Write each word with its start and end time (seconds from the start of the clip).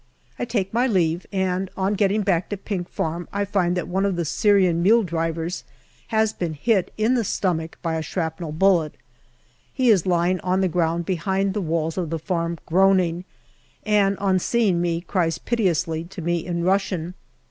I 0.39 0.45
take 0.45 0.73
my 0.73 0.87
leave, 0.87 1.27
and 1.31 1.69
on 1.77 1.93
getting 1.93 2.23
back 2.23 2.49
to 2.49 2.57
Pink 2.57 2.89
Farm 2.89 3.27
I 3.31 3.45
find 3.45 3.77
that 3.77 3.87
one 3.87 4.03
of 4.03 4.15
the 4.15 4.25
Syrian 4.25 4.81
mule 4.81 5.03
drivers 5.03 5.63
has 6.07 6.33
been 6.33 6.55
hit 6.55 6.91
in 6.97 7.13
the 7.13 7.23
stomach 7.23 7.77
by 7.83 7.93
a 7.93 8.01
shrapnel 8.01 8.51
bullet. 8.51 8.95
He 9.71 9.91
is 9.91 10.07
lying 10.07 10.39
on 10.39 10.61
the 10.61 10.67
ground 10.67 11.05
behind 11.05 11.53
the 11.53 11.61
walls 11.61 11.99
of 11.99 12.09
the 12.09 12.17
farm 12.17 12.57
groaning, 12.65 13.25
and 13.85 14.17
on 14.17 14.39
seeing 14.39 14.81
me 14.81 15.01
cries 15.01 15.37
piteously 15.37 16.05
to 16.05 16.21
me 16.23 16.43
in 16.47 16.63
Russian. 16.63 17.13